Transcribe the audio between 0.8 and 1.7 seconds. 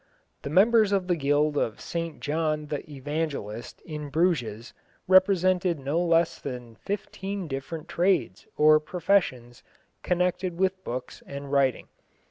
of the Guild